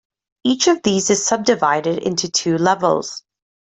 [0.43, 3.21] Each of these is subdivided into two levels.